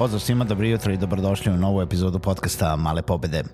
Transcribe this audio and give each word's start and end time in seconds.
Pozdrav 0.00 0.20
svima, 0.20 0.44
dobro 0.44 0.66
jutro 0.66 0.92
i 0.92 0.96
dobrodošli 0.96 1.52
u 1.52 1.56
novu 1.56 1.82
epizodu 1.82 2.18
podcasta 2.18 2.76
Male 2.76 3.02
pobede. 3.02 3.44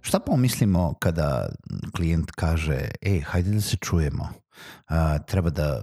Šta 0.00 0.18
pomislimo 0.18 0.94
kada 1.00 1.48
klijent 1.96 2.30
kaže, 2.30 2.78
ej, 3.02 3.20
hajde 3.20 3.50
da 3.50 3.60
se 3.60 3.76
čujemo, 3.76 4.22
uh, 4.22 4.96
treba 5.26 5.50
da 5.50 5.82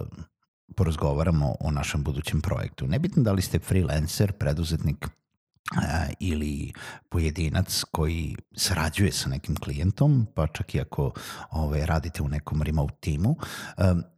porazgovaramo 0.76 1.54
o 1.60 1.70
našem 1.70 2.02
budućem 2.02 2.40
projektu. 2.40 2.86
Nebitno 2.86 3.22
da 3.22 3.32
li 3.32 3.42
ste 3.42 3.58
freelancer, 3.58 4.32
preduzetnik, 4.32 5.08
ili 6.20 6.72
pojedinac 7.08 7.82
koji 7.90 8.36
sarađuje 8.56 9.12
sa 9.12 9.28
nekim 9.28 9.56
klijentom, 9.56 10.26
pa 10.34 10.46
čak 10.46 10.74
i 10.74 10.80
ako 10.80 11.12
ovaj, 11.50 11.86
radite 11.86 12.22
u 12.22 12.28
nekom 12.28 12.62
remote 12.62 12.94
timu, 13.00 13.36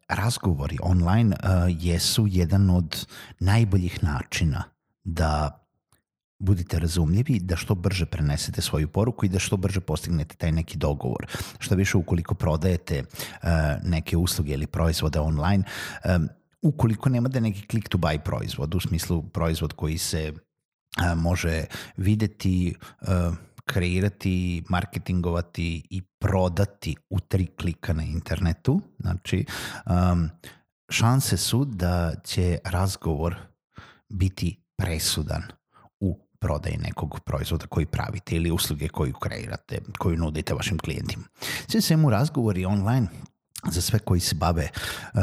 razgovori 0.09 0.79
online 0.83 1.37
jesu 1.69 2.27
jedan 2.29 2.71
od 2.71 3.07
najboljih 3.41 4.05
načina 4.05 4.78
da 5.09 5.65
budite 6.39 6.79
razumljivi, 6.79 7.41
da 7.41 7.57
što 7.57 7.75
brže 7.75 8.07
prenesete 8.07 8.63
svoju 8.63 8.89
poruku 8.89 9.27
i 9.27 9.29
da 9.29 9.39
što 9.39 9.57
brže 9.57 9.81
postignete 9.81 10.37
taj 10.37 10.53
neki 10.53 10.79
dogovor. 10.79 11.27
Što 11.59 11.75
više 11.75 11.97
ukoliko 11.97 12.35
prodajete 12.35 13.03
uh, 13.03 13.49
neke 13.83 14.17
usluge 14.17 14.53
ili 14.53 14.67
proizvode 14.67 15.21
online, 15.21 15.65
um, 16.05 16.29
ukoliko 16.63 17.09
nemate 17.09 17.41
neki 17.41 17.67
click 17.71 17.89
to 17.89 17.99
buy 17.99 18.19
proizvod, 18.19 18.75
u 18.75 18.81
smislu 18.81 19.23
proizvod 19.23 19.73
koji 19.73 19.99
se 19.99 20.33
uh, 20.33 21.19
može 21.19 21.65
videti, 21.97 22.75
uh, 23.01 23.35
kreirati, 23.65 24.63
marketingovati 24.69 25.87
i 25.91 26.03
prodati 26.03 26.97
u 27.11 27.21
tri 27.21 27.47
klika 27.47 27.93
na 27.93 28.03
internetu, 28.03 28.81
znači 28.99 29.45
um, 29.87 30.31
šanse 30.89 31.37
su 31.37 31.65
da 31.65 32.15
će 32.25 32.59
razgovor 32.65 33.37
biti 34.09 34.68
presudan 34.79 35.43
u 36.01 36.19
prodaji 36.39 36.77
nekog 36.77 37.21
proizvoda 37.21 37.67
koji 37.67 37.87
pravite 37.87 38.37
ili 38.37 38.51
usluge 38.51 38.89
koju 38.89 39.13
kreirate, 39.13 39.81
koju 39.99 40.17
nudite 40.17 40.55
vašim 40.55 40.79
klijentima. 40.79 41.25
Sve 41.69 41.81
svemu 41.81 42.11
razgovori 42.11 42.65
online 42.65 43.07
za 43.71 43.81
sve 43.81 43.99
koji 43.99 44.21
se 44.21 44.35
bave 44.35 44.69
uh, 45.15 45.21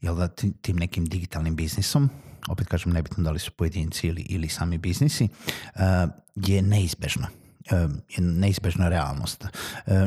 jel 0.00 0.16
da, 0.16 0.28
tim 0.60 0.76
nekim 0.76 1.04
digitalnim 1.04 1.56
biznisom, 1.56 2.10
opet 2.48 2.68
kažem 2.68 2.92
nebitno 2.92 3.24
da 3.24 3.30
li 3.30 3.38
su 3.38 3.50
pojedinci 3.50 4.06
ili, 4.06 4.22
ili 4.22 4.48
sami 4.48 4.78
biznisi, 4.78 5.28
uh, 5.74 5.80
je 6.34 6.62
neizbežno 6.62 7.26
je 8.08 8.22
neizbežna 8.22 8.88
realnost. 8.88 9.46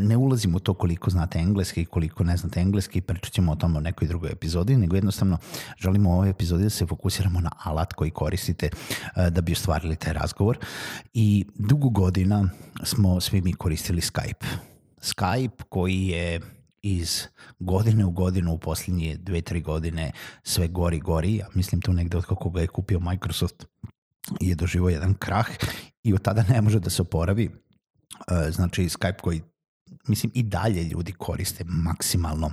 Ne 0.02 0.18
ulazim 0.18 0.56
u 0.56 0.60
to 0.60 0.74
koliko 0.74 1.10
znate 1.10 1.40
engleski 1.40 1.82
i 1.82 1.86
koliko 1.86 2.24
ne 2.24 2.38
znate 2.38 2.60
engleski, 2.60 3.02
pričat 3.02 3.34
ćemo 3.34 3.52
o 3.52 3.56
tome 3.56 3.78
u 3.78 3.82
nekoj 3.82 4.08
drugoj 4.08 4.32
epizodi, 4.32 4.78
nego 4.78 4.96
jednostavno 4.96 5.38
želimo 5.78 6.10
u 6.10 6.14
ovoj 6.14 6.30
epizodi 6.30 6.64
da 6.64 6.70
se 6.70 6.86
fokusiramo 6.86 7.40
na 7.40 7.52
alat 7.64 7.94
koji 7.94 8.12
koristite 8.12 8.70
da 9.32 9.42
bi 9.42 9.52
ostvarili 9.52 9.96
taj 9.96 10.14
razgovor. 10.14 10.58
I 11.14 11.46
dugo 11.56 11.90
godina 11.90 12.50
smo 12.84 13.22
svi 13.22 13.42
mi 13.42 13.54
koristili 13.54 14.02
Skype. 14.02 14.46
Skype 15.02 15.64
koji 15.70 16.08
je 16.08 16.42
iz 16.82 17.28
godine 17.60 18.06
u 18.06 18.12
godinu 18.12 18.54
u 18.54 18.58
posljednje 18.58 19.18
dve, 19.18 19.42
tri 19.42 19.62
godine 19.62 20.12
sve 20.44 20.68
gori, 20.68 21.00
gori. 21.00 21.36
Ja 21.36 21.48
mislim 21.54 21.82
tu 21.82 21.94
negde 21.94 22.18
od 22.18 22.26
kako 22.26 22.50
ga 22.50 22.62
je 22.62 22.68
kupio 22.68 23.00
Microsoft 23.00 23.66
je 24.40 24.56
doživo 24.56 24.90
jedan 24.90 25.14
krah 25.14 25.48
i 26.04 26.14
od 26.14 26.22
tada 26.22 26.44
ne 26.50 26.62
može 26.62 26.80
da 26.80 26.90
se 26.90 27.02
oporavi. 27.02 27.50
E, 28.28 28.52
znači 28.52 28.84
Skype 28.84 29.22
koji 29.22 29.42
mislim 30.08 30.32
i 30.36 30.44
dalje 30.44 30.84
ljudi 30.84 31.12
koriste 31.12 31.64
maksimalno. 31.68 32.52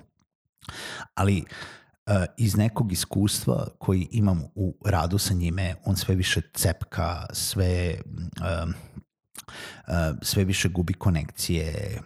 Ali 1.15 1.39
e, 1.39 2.27
iz 2.37 2.57
nekog 2.57 2.93
iskustva 2.93 3.69
koji 3.79 4.09
imam 4.11 4.45
u 4.55 4.77
radu 4.85 5.19
sa 5.19 5.35
njime, 5.35 5.75
on 5.85 5.97
sve 5.97 6.15
više 6.15 6.41
cepka, 6.55 7.27
sve 7.33 7.67
e, 7.67 8.01
sve 10.23 10.45
više 10.45 10.69
gubi 10.69 10.95
konekcije, 10.95 12.01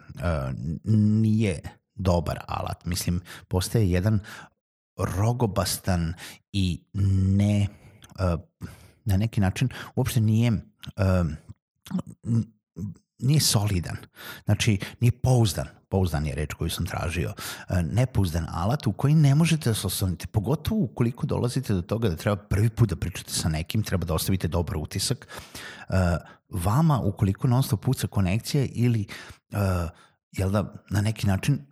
nije 0.95 1.61
dobar 1.95 2.39
alat. 2.49 2.85
Mislim, 2.85 3.21
postaje 3.49 3.91
jedan 3.91 4.21
rogobastan 4.99 6.15
i 6.53 6.85
ne 6.93 7.69
na 9.05 9.17
neki 9.17 9.41
način 9.41 9.69
uopšte 9.95 10.21
nije 10.21 10.53
uh, 10.53 11.27
nije 13.23 13.41
solidan. 13.41 13.97
Znači, 14.45 14.79
nije 15.01 15.13
pouzdan. 15.13 15.67
Pouzdan 15.89 16.27
je 16.27 16.35
reč 16.35 16.55
koju 16.55 16.71
sam 16.71 16.87
tražio. 16.87 17.33
Uh, 17.69 17.77
nepouzdan 17.93 18.47
alat 18.51 18.87
u 18.87 18.93
koji 18.93 19.15
ne 19.15 19.35
možete 19.35 19.71
da 19.71 19.75
se 19.75 19.87
oslonite. 19.87 20.27
Pogotovo 20.27 20.81
ukoliko 20.85 21.27
dolazite 21.27 21.75
do 21.75 21.83
toga 21.83 22.09
da 22.09 22.17
treba 22.17 22.37
prvi 22.37 22.71
put 22.71 22.89
da 22.89 22.97
pričate 22.97 23.33
sa 23.33 23.49
nekim, 23.49 23.83
treba 23.83 24.05
da 24.05 24.15
ostavite 24.15 24.49
dobar 24.49 24.77
utisak. 24.77 25.29
Uh, 25.89 25.95
vama, 26.49 27.01
ukoliko 27.01 27.49
non 27.49 27.63
stop 27.63 27.85
puca 27.85 28.07
konekcija 28.07 28.67
ili 28.73 29.07
uh, 29.53 29.59
jel 30.33 30.51
da, 30.51 30.75
na 30.91 31.01
neki 31.01 31.27
način 31.27 31.67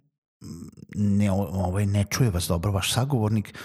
ne, 0.95 1.31
ovaj, 1.31 1.87
ne 1.87 2.05
čuje 2.11 2.31
vas 2.31 2.49
dobro 2.49 2.73
vaš 2.73 2.93
sagovornik, 2.93 3.59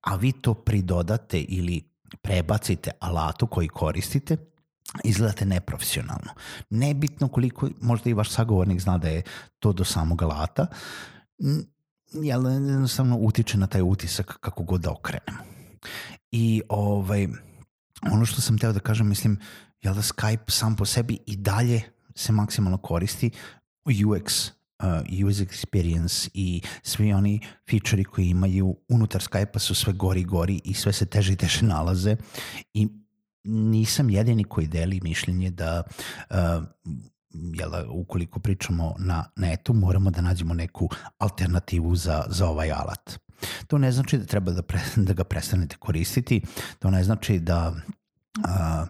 a 0.00 0.16
vi 0.16 0.32
to 0.32 0.54
pridodate 0.54 1.40
ili 1.40 1.91
prebacite 2.22 2.90
alatu 3.00 3.46
koji 3.46 3.68
koristite, 3.68 4.36
izgledate 5.04 5.44
neprofesionalno. 5.44 6.32
Nebitno 6.70 7.28
koliko 7.28 7.68
možda 7.80 8.10
i 8.10 8.14
vaš 8.14 8.30
sagovornik 8.30 8.80
zna 8.80 8.98
da 8.98 9.08
je 9.08 9.22
to 9.58 9.72
do 9.72 9.84
samog 9.84 10.22
alata, 10.22 10.66
jel 12.12 12.46
jednostavno 12.46 13.16
utiče 13.16 13.58
na 13.58 13.66
taj 13.66 13.82
utisak 13.82 14.38
kako 14.40 14.62
god 14.62 14.80
da 14.80 14.90
okrenemo. 14.90 15.38
I 16.30 16.62
ovaj, 16.68 17.28
ono 18.12 18.26
što 18.26 18.40
sam 18.40 18.58
teo 18.58 18.72
da 18.72 18.80
kažem, 18.80 19.08
mislim, 19.08 19.38
jel 19.80 19.94
da 19.94 20.02
Skype 20.02 20.50
sam 20.50 20.76
po 20.76 20.84
sebi 20.84 21.18
i 21.26 21.36
dalje 21.36 21.82
se 22.14 22.32
maksimalno 22.32 22.78
koristi, 22.78 23.30
UX 23.84 24.50
uh, 24.82 25.28
user 25.28 25.46
experience 25.46 26.28
i 26.34 26.62
svi 26.82 27.12
oni 27.12 27.40
feature 27.70 28.04
koji 28.04 28.28
imaju 28.28 28.76
unutar 28.88 29.20
Skype-a 29.20 29.58
su 29.58 29.74
sve 29.74 29.92
gori 29.92 30.20
i 30.20 30.24
gori 30.24 30.60
i 30.64 30.74
sve 30.74 30.92
se 30.92 31.06
teže 31.06 31.32
i 31.32 31.36
teže 31.36 31.66
nalaze 31.66 32.16
i 32.74 32.88
nisam 33.44 34.10
jedini 34.10 34.44
koji 34.44 34.66
deli 34.66 35.00
mišljenje 35.02 35.50
da 35.50 35.82
uh, 36.30 36.36
jela, 37.34 37.84
ukoliko 37.90 38.40
pričamo 38.40 38.94
na 38.98 39.24
netu, 39.36 39.74
moramo 39.74 40.10
da 40.10 40.20
nađemo 40.20 40.54
neku 40.54 40.88
alternativu 41.18 41.96
za, 41.96 42.24
za 42.28 42.48
ovaj 42.48 42.72
alat. 42.72 43.18
To 43.66 43.78
ne 43.78 43.92
znači 43.92 44.18
da 44.18 44.24
treba 44.24 44.52
da, 44.52 44.62
pre, 44.62 44.80
da 44.96 45.12
ga 45.12 45.24
prestanete 45.24 45.76
koristiti, 45.76 46.42
to 46.78 46.90
ne 46.90 47.04
znači 47.04 47.38
da 47.38 47.74
uh, 48.38 48.88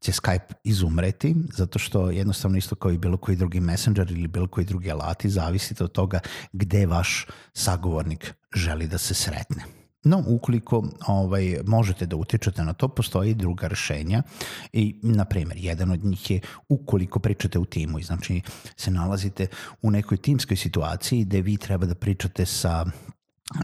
će 0.00 0.12
Skype 0.12 0.52
izumreti, 0.64 1.36
zato 1.52 1.78
što 1.78 2.10
jednostavno 2.10 2.58
isto 2.58 2.74
kao 2.74 2.90
i 2.90 2.98
bilo 2.98 3.16
koji 3.16 3.36
drugi 3.36 3.60
messenger 3.60 4.10
ili 4.10 4.28
bilo 4.28 4.46
koji 4.46 4.66
drugi 4.66 4.90
alati, 4.90 5.30
zavisite 5.30 5.84
od 5.84 5.92
toga 5.92 6.20
gde 6.52 6.86
vaš 6.86 7.26
sagovornik 7.52 8.34
želi 8.54 8.88
da 8.88 8.98
se 8.98 9.14
sretne. 9.14 9.64
No, 10.04 10.22
ukoliko 10.26 10.84
ovaj, 11.06 11.58
možete 11.66 12.06
da 12.06 12.16
utičete 12.16 12.64
na 12.64 12.72
to, 12.72 12.88
postoji 12.88 13.34
druga 13.34 13.66
rešenja 13.66 14.22
i, 14.72 15.00
na 15.02 15.24
primer, 15.24 15.56
jedan 15.56 15.90
od 15.90 16.04
njih 16.04 16.30
je 16.30 16.40
ukoliko 16.68 17.18
pričate 17.18 17.58
u 17.58 17.64
timu 17.64 17.98
i 17.98 18.02
znači 18.02 18.40
se 18.76 18.90
nalazite 18.90 19.46
u 19.82 19.90
nekoj 19.90 20.16
timskoj 20.16 20.56
situaciji 20.56 21.24
gde 21.24 21.40
vi 21.40 21.56
treba 21.56 21.86
da 21.86 21.94
pričate 21.94 22.46
sa 22.46 22.84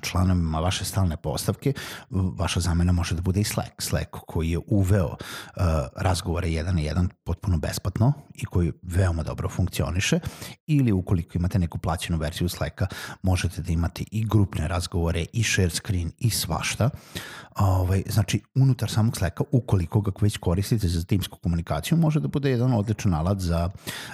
članovima 0.02 0.60
vaše 0.60 0.84
stalne 0.84 1.16
postavke, 1.16 1.72
vaša 2.10 2.60
zamena 2.60 2.92
može 2.92 3.14
da 3.14 3.22
bude 3.22 3.40
i 3.40 3.44
Slack. 3.44 3.82
Slack 3.82 4.10
koji 4.10 4.50
je 4.50 4.58
uveo 4.66 5.06
uh, 5.06 5.62
razgovore 5.96 6.50
jedan 6.52 6.74
na 6.74 6.80
jedan 6.80 7.08
potpuno 7.24 7.58
besplatno 7.58 8.12
i 8.34 8.44
koji 8.44 8.72
veoma 8.82 9.22
dobro 9.22 9.48
funkcioniše 9.48 10.18
ili 10.66 10.92
ukoliko 10.92 11.38
imate 11.38 11.58
neku 11.58 11.78
plaćenu 11.78 12.18
verziju 12.18 12.48
Slacka 12.48 12.86
možete 13.22 13.62
da 13.62 13.72
imate 13.72 14.04
i 14.10 14.24
grupne 14.24 14.68
razgovore 14.68 15.26
i 15.32 15.44
share 15.44 15.70
screen 15.70 16.10
i 16.18 16.30
svašta. 16.30 16.90
Ovaj, 17.56 18.02
znači, 18.06 18.42
unutar 18.54 18.90
samog 18.90 19.16
Slacka, 19.16 19.44
ukoliko 19.50 20.00
ga 20.00 20.12
već 20.20 20.36
koristite 20.36 20.88
za 20.88 21.04
timsku 21.04 21.38
komunikaciju, 21.38 21.98
može 21.98 22.20
da 22.20 22.28
bude 22.28 22.50
jedan 22.50 22.72
odličan 22.72 23.14
alat 23.14 23.38
za, 23.40 23.70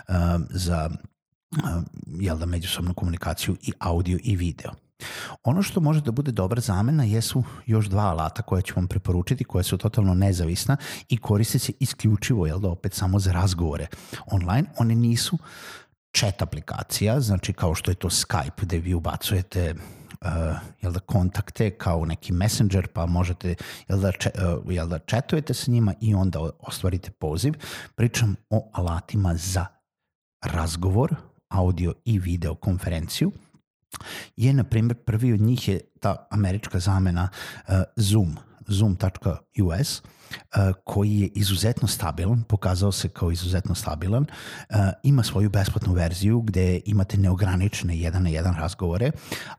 uh, 0.09 0.15
za 0.51 0.91
uh, 1.51 1.83
jel 2.07 2.39
da, 2.39 2.47
međusobnu 2.47 2.95
komunikaciju 2.95 3.57
i 3.63 3.73
audio 3.79 4.19
i 4.23 4.37
video. 4.37 4.90
Ono 5.45 5.63
što 5.63 5.81
može 5.81 6.01
da 6.01 6.11
bude 6.11 6.33
dobra 6.33 6.61
zamena 6.61 7.05
jesu 7.05 7.45
još 7.67 7.87
dva 7.87 8.03
alata 8.03 8.43
koje 8.43 8.63
ću 8.63 8.75
vam 8.77 8.89
preporučiti, 8.89 9.45
koje 9.45 9.65
su 9.65 9.79
totalno 9.79 10.15
nezavisna 10.15 10.77
i 11.09 11.17
koriste 11.17 11.59
se 11.59 11.73
isključivo, 11.81 12.47
jel 12.47 12.59
da, 12.59 12.69
opet 12.69 12.95
samo 12.95 13.19
za 13.19 13.33
razgovore 13.33 13.87
online. 14.27 14.69
One 14.79 14.95
nisu 14.95 15.39
chat 16.17 16.43
aplikacija, 16.43 17.21
znači 17.21 17.53
kao 17.53 17.75
što 17.75 17.91
je 17.91 17.95
to 17.95 18.11
Skype 18.11 18.63
gde 18.63 18.79
vi 18.79 18.95
ubacujete 18.95 19.75
uh, 20.21 20.29
jel 20.81 20.93
da, 20.93 21.01
kontakte 21.01 21.71
kao 21.71 22.05
neki 22.05 22.33
messenger, 22.33 22.89
pa 22.89 23.07
možete 23.07 23.55
jel 23.89 24.01
da, 24.01 24.13
če, 24.13 24.31
uh, 24.35 24.73
jel 24.73 24.89
da 24.89 24.99
chatujete 24.99 25.55
sa 25.55 25.71
njima 25.71 25.95
i 26.01 26.15
onda 26.15 26.51
ostvarite 26.61 27.11
poziv. 27.11 27.55
Pričam 27.95 28.37
o 28.51 28.71
alatima 28.73 29.35
za 29.35 29.67
razgovor, 30.45 31.15
audio 31.49 31.95
i 32.05 32.19
video 32.19 32.55
konferenciju 32.55 33.33
je, 34.37 34.53
na 34.53 34.65
primjer, 34.65 34.97
prvi 35.05 35.33
od 35.33 35.41
njih 35.41 35.69
je 35.69 35.81
ta 36.01 36.27
američka 36.31 36.79
zamena 36.79 37.29
uh, 37.69 37.75
Zoom, 37.97 38.37
zoom.us, 38.67 40.03
koji 40.85 41.21
je 41.21 41.29
izuzetno 41.35 41.89
stabilan, 41.89 42.43
pokazao 42.43 42.93
se 42.93 43.09
kao 43.09 43.31
izuzetno 43.31 43.75
stabilan, 43.75 44.23
uh, 44.23 44.77
ima 45.03 45.23
svoju 45.23 45.51
besplatnu 45.51 45.93
verziju 45.93 46.41
gde 46.41 46.81
imate 46.85 47.17
neograničene 47.17 47.99
jedan 47.99 48.23
na 48.23 48.29
jedan 48.29 48.55
razgovore, 48.55 49.11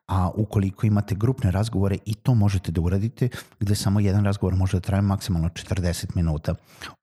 a 0.08 0.30
ukoliko 0.36 0.88
imate 0.88 1.16
grupne 1.16 1.52
razgovore 1.52 1.98
i 2.06 2.14
to 2.14 2.34
možete 2.34 2.72
da 2.72 2.82
uradite, 2.82 3.30
gde 3.60 3.76
samo 3.76 4.00
jedan 4.00 4.26
razgovor 4.26 4.56
može 4.56 4.78
da 4.78 4.82
traje 4.82 5.02
maksimalno 5.02 5.50
40 5.50 6.16
minuta 6.16 6.56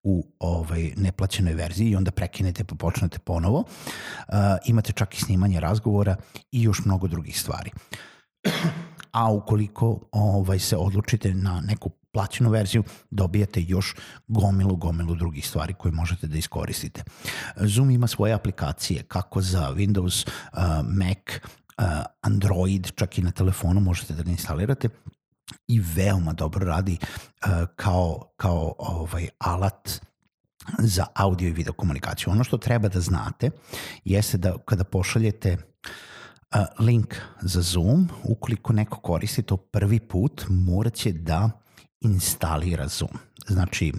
u 0.03 0.26
ovaj 0.38 0.93
neplaćenoj 0.97 1.55
verziji 1.55 1.91
i 1.91 1.97
onda 1.97 2.11
prekinete 2.11 2.64
pa 2.64 2.75
počnete 2.75 3.19
ponovo. 3.19 3.59
Uh, 3.59 4.35
imate 4.64 4.93
čak 4.93 5.14
i 5.14 5.21
snimanje 5.21 5.61
razgovora 5.61 6.17
i 6.53 6.62
još 6.62 6.85
mnogo 6.85 7.09
drugih 7.09 7.41
stvari 7.41 7.71
a 9.12 9.32
ukoliko 9.32 10.00
ovaj, 10.12 10.59
se 10.59 10.76
odlučite 10.76 11.35
na 11.35 11.61
neku 11.61 11.91
plaćenu 12.13 12.51
verziju, 12.51 12.85
dobijate 13.11 13.63
još 13.63 13.95
gomilu, 14.29 14.77
gomilu 14.77 15.15
drugih 15.15 15.49
stvari 15.49 15.75
koje 15.75 15.93
možete 15.93 16.27
da 16.27 16.39
iskoristite. 16.39 17.03
Zoom 17.57 17.91
ima 17.91 18.07
svoje 18.07 18.33
aplikacije, 18.33 19.03
kako 19.03 19.41
za 19.41 19.73
Windows, 19.75 20.29
uh, 20.29 20.59
Mac, 20.85 21.19
uh, 21.79 21.85
Android, 22.21 22.91
čak 22.95 23.19
i 23.19 23.23
na 23.23 23.31
telefonu 23.31 23.81
možete 23.81 24.15
da 24.15 24.23
ga 24.23 24.31
instalirate 24.31 24.89
i 25.69 25.81
veoma 25.81 26.33
dobro 26.33 26.67
radi 26.67 26.99
uh, 27.01 27.51
kao, 27.77 28.33
kao 28.37 28.75
ovaj 28.79 29.29
alat 29.39 30.01
za 30.79 31.07
audio 31.15 31.49
i 31.49 31.53
video 31.53 31.73
komunikaciju. 31.73 32.33
Ono 32.33 32.45
što 32.45 32.59
treba 32.59 32.89
da 32.89 33.01
znate 33.01 33.51
jeste 34.05 34.39
da 34.39 34.57
kada 34.65 34.85
pošaljete 34.85 35.57
link 36.79 37.15
za 37.41 37.63
Zoom, 37.63 38.09
ukoliko 38.25 38.73
neko 38.73 39.01
koristi 39.01 39.43
to 39.43 39.57
prvi 39.57 40.01
put, 40.01 40.45
morat 40.49 40.95
će 40.95 41.13
da 41.13 41.51
instalira 42.00 42.89
Zoom. 42.89 43.19
Znači, 43.47 43.93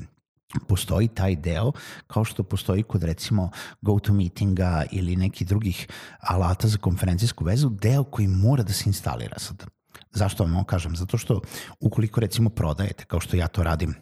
postoji 0.68 1.07
taj 1.07 1.36
deo 1.36 1.72
kao 2.07 2.24
što 2.24 2.44
postoji 2.44 2.84
kod 2.84 3.04
recimo 3.04 3.51
GoToMeetinga 3.81 4.84
ili 4.92 5.16
nekih 5.16 5.48
drugih 5.48 5.88
alata 6.19 6.68
za 6.68 6.78
konferencijsku 6.78 7.44
vezu, 7.44 7.69
deo 7.69 8.04
koji 8.04 8.28
mora 8.28 8.63
da 8.63 8.74
se 8.74 8.84
instalira 8.88 9.40
sad. 9.40 9.66
Zašto 10.12 10.44
vam 10.44 10.56
ovo 10.56 10.63
kažem? 10.63 10.96
Zato 10.96 11.18
što 11.18 11.42
ukoliko 11.80 12.19
recimo 12.19 12.50
prodajete, 12.50 13.06
kao 13.06 13.19
što 13.19 13.38
ja 13.38 13.48
to 13.48 13.63
radim 13.63 13.96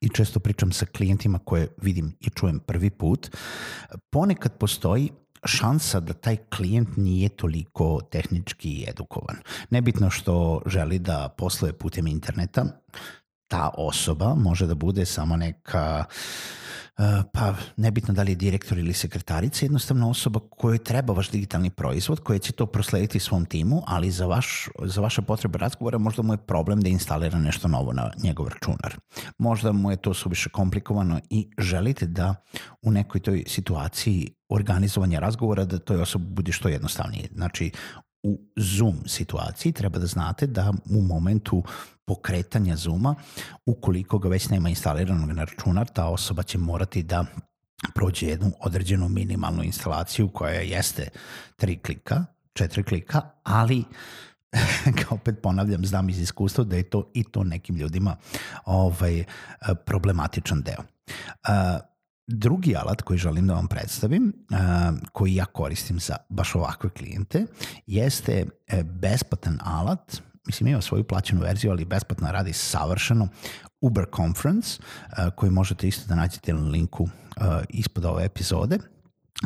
i 0.00 0.08
često 0.08 0.40
pričam 0.40 0.72
sa 0.72 0.86
klijentima 0.86 1.38
koje 1.38 1.68
vidim 1.82 2.16
i 2.20 2.30
čujem 2.30 2.60
prvi 2.60 2.90
put, 2.90 3.36
ponekad 4.10 4.58
postoji 4.58 5.10
šansa 5.44 6.00
da 6.00 6.12
taj 6.12 6.36
klijent 6.36 6.96
nije 6.96 7.28
toliko 7.28 8.00
tehnički 8.10 8.84
edukovan. 8.88 9.36
Nebitno 9.70 10.10
što 10.10 10.62
želi 10.66 10.98
da 10.98 11.28
posluje 11.38 11.72
putem 11.72 12.06
interneta, 12.06 12.64
ta 13.48 13.70
osoba 13.76 14.34
može 14.34 14.66
da 14.66 14.74
bude 14.74 15.04
samo 15.06 15.36
neka 15.36 16.04
eh, 16.98 17.22
pa 17.32 17.54
nebitno 17.76 18.14
da 18.14 18.22
li 18.22 18.32
je 18.32 18.36
direktor 18.36 18.78
ili 18.78 18.92
sekretarica, 18.92 19.64
jednostavno 19.64 20.10
osoba 20.10 20.40
kojoj 20.50 20.78
treba 20.78 21.12
vaš 21.12 21.30
digitalni 21.30 21.70
proizvod, 21.70 22.20
koja 22.20 22.38
će 22.38 22.52
to 22.52 22.66
proslediti 22.66 23.20
svom 23.20 23.44
timu, 23.44 23.82
ali 23.86 24.10
za, 24.10 24.26
vaš, 24.26 24.68
za 24.84 25.00
vaše 25.00 25.22
potrebe 25.22 25.58
razgovora 25.58 25.98
možda 25.98 26.22
mu 26.22 26.32
je 26.32 26.46
problem 26.46 26.80
da 26.80 26.88
instalira 26.88 27.38
nešto 27.38 27.68
novo 27.68 27.92
na 27.92 28.10
njegov 28.22 28.48
računar. 28.48 28.96
Možda 29.38 29.72
mu 29.72 29.90
je 29.90 29.96
to 29.96 30.14
suviše 30.14 30.50
komplikovano 30.50 31.20
i 31.30 31.48
želite 31.58 32.06
da 32.06 32.34
u 32.82 32.90
nekoj 32.90 33.20
toj 33.20 33.44
situaciji 33.46 34.34
organizovanja 34.48 35.18
razgovora 35.18 35.64
da 35.64 35.78
toj 35.78 36.00
osobi 36.00 36.26
bude 36.28 36.52
što 36.52 36.68
jednostavnije. 36.68 37.28
Znači, 37.34 37.70
u 38.24 38.38
Zoom 38.56 38.96
situaciji 39.06 39.72
treba 39.72 39.98
da 39.98 40.06
znate 40.06 40.46
da 40.46 40.72
u 40.90 41.02
momentu 41.02 41.62
pokretanja 42.04 42.76
Zooma, 42.76 43.14
ukoliko 43.66 44.18
ga 44.18 44.28
već 44.28 44.48
nema 44.48 44.68
instaliranog 44.68 45.32
na 45.32 45.44
računar, 45.44 45.88
ta 45.88 46.06
osoba 46.06 46.42
će 46.42 46.58
morati 46.58 47.02
da 47.02 47.24
prođe 47.94 48.26
jednu 48.26 48.52
određenu 48.60 49.08
minimalnu 49.08 49.62
instalaciju 49.62 50.28
koja 50.28 50.60
jeste 50.60 51.08
tri 51.56 51.78
klika, 51.78 52.24
četiri 52.52 52.82
klika, 52.82 53.20
ali 53.42 53.84
kao 55.02 55.14
opet 55.16 55.42
ponavljam, 55.42 55.86
znam 55.86 56.08
iz 56.08 56.20
iskustva 56.20 56.64
da 56.64 56.76
je 56.76 56.82
to 56.82 57.10
i 57.14 57.24
to 57.24 57.44
nekim 57.44 57.76
ljudima 57.76 58.16
ovaj, 58.64 59.24
problematičan 59.84 60.62
deo. 60.62 60.80
Uh, 60.80 61.93
Drugi 62.26 62.76
alat 62.76 63.02
koji 63.02 63.18
želim 63.18 63.46
da 63.46 63.54
vam 63.54 63.68
predstavim, 63.68 64.32
koji 65.12 65.34
ja 65.34 65.44
koristim 65.44 66.00
za 66.00 66.16
baš 66.28 66.54
ovakve 66.54 66.90
klijente, 66.90 67.46
jeste 67.86 68.46
e, 68.66 68.82
besplatan 68.82 69.58
alat, 69.64 70.20
mislim 70.46 70.66
ima 70.66 70.80
svoju 70.80 71.04
plaćenu 71.04 71.40
verziju, 71.40 71.70
ali 71.70 71.84
besplatno 71.84 72.32
radi 72.32 72.52
savršeno, 72.52 73.28
Uber 73.80 74.04
Conference, 74.16 74.78
koji 75.36 75.50
možete 75.50 75.88
isto 75.88 76.08
da 76.08 76.14
nađete 76.14 76.52
na 76.52 76.68
linku 76.68 77.08
ispod 77.68 78.04
ove 78.04 78.24
epizode, 78.24 78.78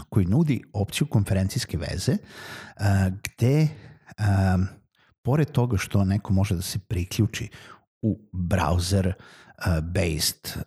koji 0.08 0.26
nudi 0.26 0.62
opciju 0.72 1.06
konferencijske 1.06 1.78
veze, 1.78 2.16
gde 3.22 3.68
pored 5.22 5.50
toga 5.50 5.76
što 5.76 6.04
neko 6.04 6.32
može 6.32 6.54
da 6.54 6.62
se 6.62 6.78
priključi 6.78 7.48
u 8.02 8.18
browser 8.32 9.12
based 9.82 10.64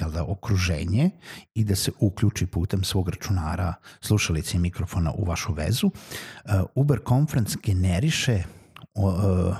jel 0.00 0.10
da, 0.10 0.24
okruženje 0.24 1.10
i 1.54 1.64
da 1.64 1.76
se 1.76 1.92
uključi 2.00 2.46
putem 2.46 2.84
svog 2.84 3.08
računara, 3.08 3.74
slušalice 4.00 4.56
i 4.56 4.60
mikrofona 4.60 5.12
u 5.12 5.24
vašu 5.24 5.52
vezu. 5.52 5.86
Uh, 5.86 6.52
Uber 6.74 7.00
Conference 7.08 7.58
generiše 7.62 8.42
uh, 8.94 9.56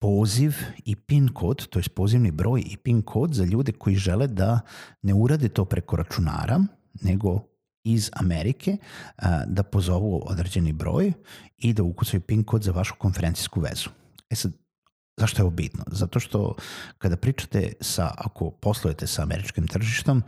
poziv 0.00 0.54
i 0.84 0.96
PIN 0.96 1.28
kod, 1.28 1.66
to 1.66 1.78
je 1.78 1.88
pozivni 1.94 2.30
broj 2.30 2.62
i 2.66 2.76
PIN 2.76 3.02
kod 3.02 3.34
za 3.34 3.44
ljude 3.44 3.72
koji 3.72 3.96
žele 3.96 4.26
da 4.26 4.60
ne 5.02 5.14
urade 5.14 5.48
to 5.48 5.64
preko 5.64 5.96
računara, 5.96 6.60
nego 7.02 7.40
iz 7.84 8.10
Amerike 8.12 8.76
uh, 8.76 9.24
da 9.46 9.62
pozovu 9.62 10.22
određeni 10.26 10.72
broj 10.72 11.12
i 11.58 11.72
da 11.72 11.82
ukucaju 11.82 12.20
PIN 12.20 12.44
kod 12.44 12.62
za 12.62 12.72
vašu 12.72 12.94
konferencijsku 12.98 13.60
vezu. 13.60 13.90
E 14.30 14.34
sad, 14.34 14.52
Zašto 15.20 15.42
je 15.42 15.44
ovo 15.44 15.50
bitno? 15.50 15.84
Zato 15.86 16.20
što 16.20 16.54
kada 16.98 17.16
pričate 17.16 17.72
sa, 17.80 18.10
ako 18.16 18.50
poslujete 18.50 19.06
sa 19.06 19.22
američkim 19.22 19.66
tržištom, 19.66 20.22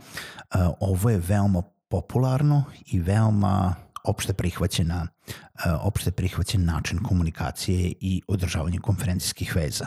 ovo 0.79 1.09
je 1.09 1.17
veoma 1.17 1.61
popularno 1.87 2.63
i 2.85 2.99
veoma 2.99 3.75
opšte 4.03 4.33
prihvaćena, 4.33 5.07
opšte 5.81 6.11
prihvaćen 6.11 6.65
način 6.65 6.99
komunikacije 7.03 7.93
i 7.99 8.21
održavanja 8.27 8.79
konferencijskih 8.81 9.55
veza. 9.55 9.85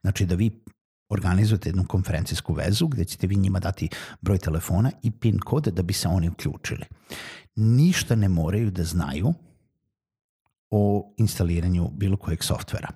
Znači 0.00 0.26
da 0.26 0.34
vi 0.34 0.62
organizujete 1.08 1.68
jednu 1.68 1.84
konferencijsku 1.86 2.52
vezu 2.52 2.86
gde 2.86 3.04
ćete 3.04 3.26
vi 3.26 3.36
njima 3.36 3.60
dati 3.60 3.88
broj 4.20 4.38
telefona 4.38 4.90
i 5.02 5.10
PIN 5.10 5.38
kod 5.38 5.64
da 5.64 5.82
bi 5.82 5.92
se 5.92 6.08
oni 6.08 6.28
uključili. 6.28 6.84
Ništa 7.56 8.14
ne 8.14 8.28
moraju 8.28 8.70
da 8.70 8.84
znaju 8.84 9.34
o 10.70 11.14
instaliranju 11.16 11.90
bilo 11.92 12.16
kojeg 12.16 12.44
softvera 12.44 12.88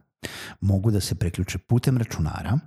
mogu 0.60 0.90
da 0.90 1.00
se 1.00 1.14
preključe 1.14 1.58
putem 1.58 1.98
računara 1.98 2.58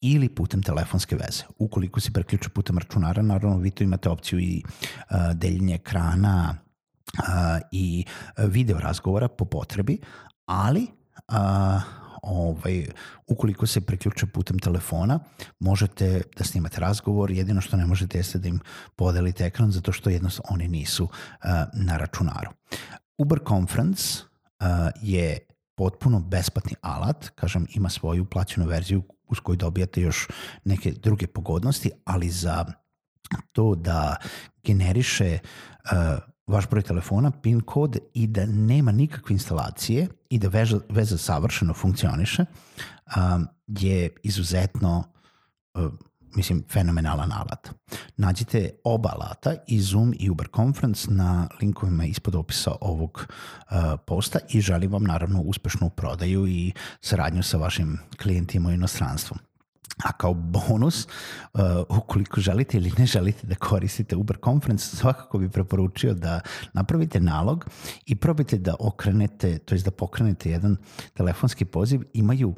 ili 0.00 0.28
putem 0.28 0.62
telefonske 0.62 1.16
veze. 1.16 1.44
Ukoliko 1.58 2.00
se 2.00 2.10
preključe 2.10 2.48
putem 2.48 2.78
računara, 2.78 3.22
naravno 3.22 3.58
vi 3.58 3.70
tu 3.70 3.84
imate 3.84 4.08
opciju 4.08 4.38
i 4.38 4.62
deljenje 5.34 5.74
ekrana 5.74 6.54
i 7.72 8.04
video 8.38 8.78
razgovora 8.78 9.28
po 9.28 9.44
potrebi, 9.44 9.98
ali 10.46 10.86
ovaj, 12.22 12.86
ukoliko 13.26 13.66
se 13.66 13.80
priključe 13.80 14.26
putem 14.26 14.58
telefona, 14.58 15.18
možete 15.58 16.22
da 16.36 16.44
snimate 16.44 16.80
razgovor, 16.80 17.30
jedino 17.30 17.60
što 17.60 17.76
ne 17.76 17.86
možete 17.86 18.18
jeste 18.18 18.38
da 18.38 18.48
im 18.48 18.60
podelite 18.96 19.44
ekran 19.46 19.70
zato 19.70 19.92
što 19.92 20.10
jednostavno 20.10 20.54
oni 20.54 20.68
nisu 20.68 21.04
uh, 21.04 21.10
na 21.72 21.96
računaru. 21.96 22.50
Uber 23.18 23.38
Conference 23.48 24.22
uh, 24.60 24.66
je 25.02 25.38
potpuno 25.78 26.20
besplatni 26.20 26.74
alat, 26.80 27.28
kažem, 27.34 27.66
ima 27.74 27.88
svoju 27.88 28.24
plaćenu 28.24 28.66
verziju 28.66 29.02
uz 29.28 29.40
koju 29.40 29.56
dobijate 29.56 30.00
još 30.00 30.28
neke 30.64 30.92
druge 30.92 31.26
pogodnosti, 31.26 31.90
ali 32.04 32.30
za 32.30 32.64
to 33.52 33.74
da 33.74 34.16
generiše 34.64 35.38
uh, 35.38 36.18
vaš 36.46 36.68
broj 36.68 36.82
telefona, 36.82 37.30
PIN 37.30 37.60
kod 37.60 37.98
i 38.14 38.26
da 38.26 38.46
nema 38.46 38.92
nikakve 38.92 39.32
instalacije 39.32 40.08
i 40.30 40.38
da 40.38 40.48
veza, 40.48 40.80
veza 40.88 41.18
savršeno 41.18 41.74
funkcioniše, 41.74 42.44
um, 42.44 43.46
je 43.66 44.10
izuzetno 44.22 45.04
uh, 45.74 45.92
mislim, 46.34 46.64
fenomenalan 46.68 47.32
alat. 47.32 47.70
Nađite 48.16 48.70
oba 48.84 49.10
alata, 49.12 49.54
i 49.66 49.80
Zoom 49.80 50.14
i 50.18 50.30
Uber 50.30 50.48
Conference, 50.56 51.10
na 51.10 51.48
linkovima 51.60 52.04
ispod 52.04 52.34
opisa 52.34 52.72
ovog 52.80 53.26
uh, 53.26 53.76
posta 54.06 54.38
i 54.48 54.60
želim 54.60 54.92
vam 54.92 55.04
naravno 55.04 55.40
uspešnu 55.40 55.90
prodaju 55.90 56.46
i 56.46 56.72
saradnju 57.00 57.42
sa 57.42 57.56
vašim 57.56 57.98
klijentima 58.22 58.68
u 58.68 58.72
inostranstvu. 58.72 59.36
A 60.04 60.12
kao 60.12 60.34
bonus, 60.34 61.06
uh, 61.06 61.60
ukoliko 61.88 62.40
želite 62.40 62.76
ili 62.76 62.92
ne 62.98 63.06
želite 63.06 63.46
da 63.46 63.54
koristite 63.54 64.16
Uber 64.16 64.36
Conference, 64.44 64.96
svakako 64.96 65.38
bih 65.38 65.50
preporučio 65.50 66.14
da 66.14 66.40
napravite 66.72 67.20
nalog 67.20 67.66
i 68.06 68.14
probajte 68.14 68.58
da 68.58 68.74
okrenete, 68.80 69.58
to 69.58 69.74
je 69.74 69.80
da 69.80 69.90
pokrenete 69.90 70.50
jedan 70.50 70.76
telefonski 71.14 71.64
poziv. 71.64 72.02
Imaju 72.12 72.54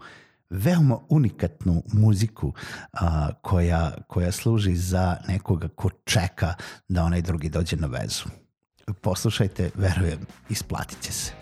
veoma 0.50 0.98
unikatnu 1.08 1.82
muziku 1.92 2.48
uh, 2.48 3.00
koja, 3.42 3.92
koja 4.06 4.32
služi 4.32 4.76
za 4.76 5.16
nekoga 5.28 5.68
ko 5.68 5.90
čeka 6.04 6.54
da 6.88 7.04
onaj 7.04 7.22
drugi 7.22 7.48
dođe 7.48 7.76
na 7.76 7.86
vezu. 7.86 8.24
Poslušajte, 9.00 9.70
verujem, 9.74 10.18
isplatit 10.48 11.00
će 11.00 11.12
se. 11.12 11.39